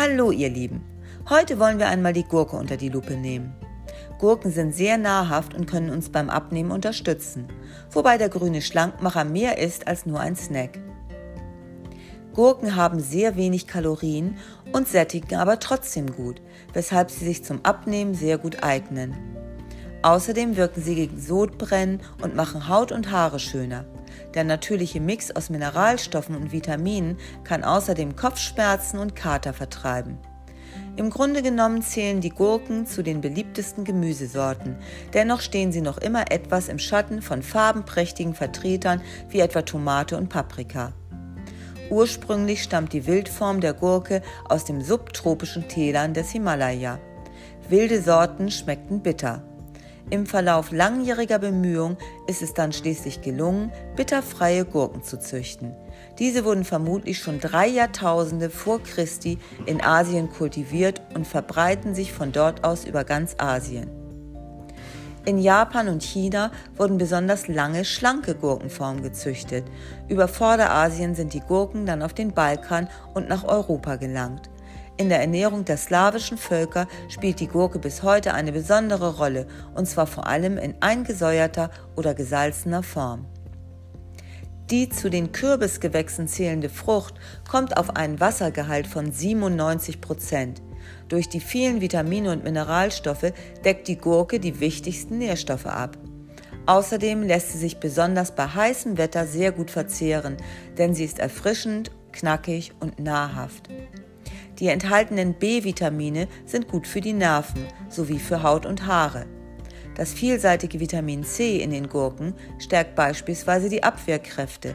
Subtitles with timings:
[0.00, 0.84] Hallo ihr Lieben,
[1.28, 3.52] heute wollen wir einmal die Gurke unter die Lupe nehmen.
[4.20, 7.48] Gurken sind sehr nahrhaft und können uns beim Abnehmen unterstützen,
[7.90, 10.78] wobei der grüne Schlankmacher mehr ist als nur ein Snack.
[12.32, 14.36] Gurken haben sehr wenig Kalorien
[14.70, 16.40] und sättigen aber trotzdem gut,
[16.72, 19.16] weshalb sie sich zum Abnehmen sehr gut eignen.
[20.02, 23.84] Außerdem wirken sie gegen Sodbrennen und machen Haut und Haare schöner.
[24.34, 30.18] Der natürliche Mix aus Mineralstoffen und Vitaminen kann außerdem Kopfschmerzen und Kater vertreiben.
[30.96, 34.76] Im Grunde genommen zählen die Gurken zu den beliebtesten Gemüsesorten.
[35.14, 40.28] Dennoch stehen sie noch immer etwas im Schatten von farbenprächtigen Vertretern wie etwa Tomate und
[40.28, 40.92] Paprika.
[41.90, 46.98] Ursprünglich stammt die Wildform der Gurke aus den subtropischen Tälern des Himalaya.
[47.68, 49.42] Wilde Sorten schmeckten bitter.
[50.10, 55.74] Im Verlauf langjähriger Bemühungen ist es dann schließlich gelungen, bitterfreie Gurken zu züchten.
[56.18, 62.32] Diese wurden vermutlich schon drei Jahrtausende vor Christi in Asien kultiviert und verbreiten sich von
[62.32, 63.90] dort aus über ganz Asien.
[65.26, 69.66] In Japan und China wurden besonders lange, schlanke Gurkenformen gezüchtet.
[70.08, 74.48] Über Vorderasien sind die Gurken dann auf den Balkan und nach Europa gelangt.
[74.98, 79.46] In der Ernährung der slawischen Völker spielt die Gurke bis heute eine besondere Rolle,
[79.76, 83.24] und zwar vor allem in eingesäuerter oder gesalzener Form.
[84.70, 87.14] Die zu den Kürbisgewächsen zählende Frucht
[87.48, 90.62] kommt auf einen Wassergehalt von 97 Prozent.
[91.08, 93.32] Durch die vielen Vitamine und Mineralstoffe
[93.64, 95.96] deckt die Gurke die wichtigsten Nährstoffe ab.
[96.66, 100.36] Außerdem lässt sie sich besonders bei heißem Wetter sehr gut verzehren,
[100.76, 103.68] denn sie ist erfrischend, knackig und nahrhaft.
[104.58, 109.26] Die enthaltenen B-Vitamine sind gut für die Nerven sowie für Haut und Haare.
[109.94, 114.74] Das vielseitige Vitamin C in den Gurken stärkt beispielsweise die Abwehrkräfte.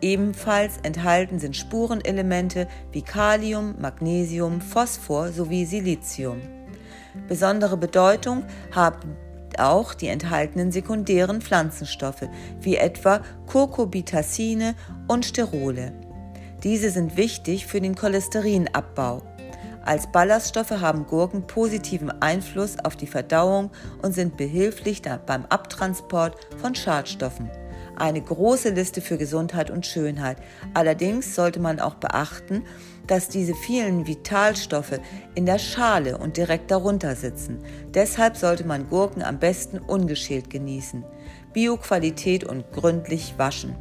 [0.00, 6.40] Ebenfalls enthalten sind Spurenelemente wie Kalium, Magnesium, Phosphor sowie Silizium.
[7.28, 9.16] Besondere Bedeutung haben
[9.58, 12.28] auch die enthaltenen sekundären Pflanzenstoffe
[12.60, 14.74] wie etwa Curcubitacine
[15.08, 15.92] und Sterole.
[16.62, 19.22] Diese sind wichtig für den Cholesterinabbau.
[19.84, 23.70] Als Ballaststoffe haben Gurken positiven Einfluss auf die Verdauung
[24.00, 27.50] und sind behilflich beim Abtransport von Schadstoffen.
[27.96, 30.38] Eine große Liste für Gesundheit und Schönheit.
[30.72, 32.64] Allerdings sollte man auch beachten,
[33.06, 35.00] dass diese vielen Vitalstoffe
[35.34, 37.58] in der Schale und direkt darunter sitzen.
[37.92, 41.04] Deshalb sollte man Gurken am besten ungeschält genießen.
[41.52, 43.76] Bioqualität und gründlich waschen.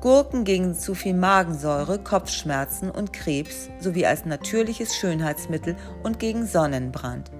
[0.00, 7.30] Gurken gegen zu viel Magensäure, Kopfschmerzen und Krebs sowie als natürliches Schönheitsmittel und gegen Sonnenbrand.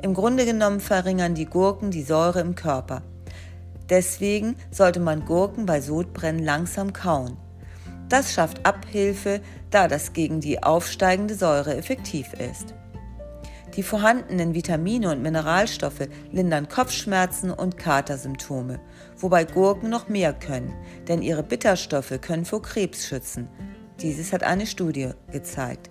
[0.00, 3.02] Im Grunde genommen verringern die Gurken die Säure im Körper.
[3.90, 7.36] Deswegen sollte man Gurken bei Sodbrennen langsam kauen.
[8.08, 12.74] Das schafft Abhilfe, da das gegen die aufsteigende Säure effektiv ist.
[13.76, 18.78] Die vorhandenen Vitamine und Mineralstoffe lindern Kopfschmerzen und Katersymptome,
[19.16, 20.72] wobei Gurken noch mehr können,
[21.08, 23.48] denn ihre Bitterstoffe können vor Krebs schützen.
[24.00, 25.90] Dieses hat eine Studie gezeigt.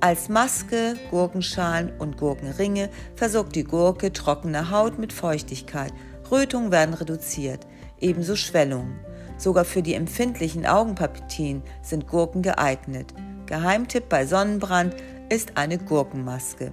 [0.00, 5.94] Als Maske, Gurkenschalen und Gurkenringe versorgt die Gurke trockene Haut mit Feuchtigkeit.
[6.30, 7.66] Rötungen werden reduziert,
[7.98, 8.98] ebenso Schwellungen.
[9.38, 13.14] Sogar für die empfindlichen Augenpartien sind Gurken geeignet.
[13.46, 14.94] Geheimtipp bei Sonnenbrand
[15.28, 16.72] ist eine Gurkenmaske.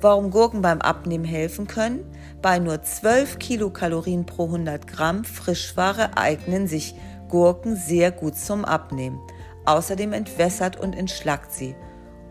[0.00, 2.04] Warum Gurken beim Abnehmen helfen können?
[2.42, 6.94] Bei nur 12 Kilokalorien pro 100 Gramm Frischware eignen sich
[7.28, 9.18] Gurken sehr gut zum Abnehmen.
[9.64, 11.74] Außerdem entwässert und entschlackt sie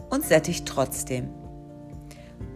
[0.10, 1.30] und sättigt trotzdem.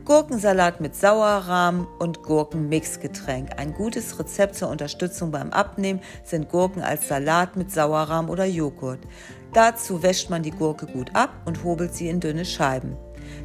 [0.06, 3.60] Gurkensalat mit Sauerrahm und Gurkenmixgetränk.
[3.60, 9.02] Ein gutes Rezept zur Unterstützung beim Abnehmen sind Gurken als Salat mit Sauerrahm oder Joghurt.
[9.54, 12.96] Dazu wäscht man die Gurke gut ab und hobelt sie in dünne Scheiben.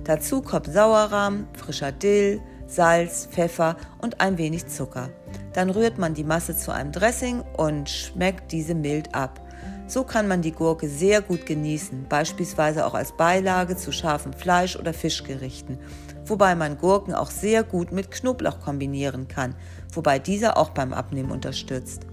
[0.05, 5.11] Dazu kommt Sauerrahm, frischer Dill, Salz, Pfeffer und ein wenig Zucker.
[5.53, 9.41] Dann rührt man die Masse zu einem Dressing und schmeckt diese mild ab.
[9.87, 14.77] So kann man die Gurke sehr gut genießen, beispielsweise auch als Beilage zu scharfem Fleisch
[14.77, 15.79] oder Fischgerichten,
[16.25, 19.55] wobei man Gurken auch sehr gut mit Knoblauch kombinieren kann,
[19.93, 22.07] wobei dieser auch beim Abnehmen unterstützt.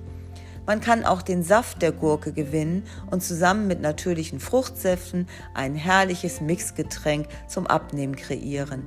[0.66, 6.42] Man kann auch den Saft der Gurke gewinnen und zusammen mit natürlichen Fruchtsäften ein herrliches
[6.42, 8.84] Mixgetränk zum Abnehmen kreieren.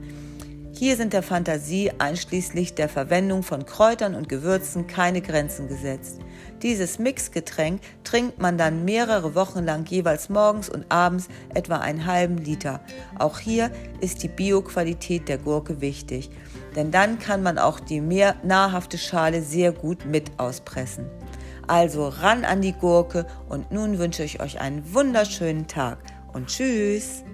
[0.77, 6.21] Hier sind der Fantasie einschließlich der Verwendung von Kräutern und Gewürzen keine Grenzen gesetzt.
[6.63, 12.39] Dieses Mixgetränk trinkt man dann mehrere Wochen lang jeweils morgens und abends etwa einen halben
[12.39, 12.81] Liter.
[13.19, 16.31] Auch hier ist die Bioqualität der Gurke wichtig,
[16.75, 21.07] denn dann kann man auch die mehr nahrhafte Schale sehr gut mit auspressen.
[21.67, 25.99] Also ran an die Gurke und nun wünsche ich euch einen wunderschönen Tag
[26.33, 27.25] und tschüss.